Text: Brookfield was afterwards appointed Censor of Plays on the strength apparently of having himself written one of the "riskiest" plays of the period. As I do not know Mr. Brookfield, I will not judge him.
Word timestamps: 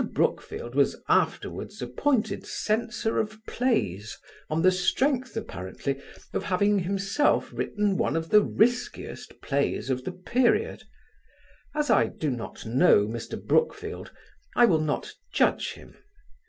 Brookfield 0.13 0.73
was 0.73 0.95
afterwards 1.07 1.79
appointed 1.79 2.43
Censor 2.43 3.19
of 3.19 3.37
Plays 3.45 4.17
on 4.49 4.63
the 4.63 4.71
strength 4.71 5.37
apparently 5.37 6.01
of 6.33 6.41
having 6.41 6.79
himself 6.79 7.53
written 7.53 7.97
one 7.97 8.15
of 8.15 8.29
the 8.31 8.41
"riskiest" 8.41 9.39
plays 9.41 9.91
of 9.91 10.03
the 10.03 10.11
period. 10.13 10.85
As 11.75 11.91
I 11.91 12.07
do 12.07 12.31
not 12.31 12.65
know 12.65 13.05
Mr. 13.05 13.39
Brookfield, 13.39 14.11
I 14.55 14.65
will 14.65 14.81
not 14.81 15.13
judge 15.31 15.73
him. 15.73 15.95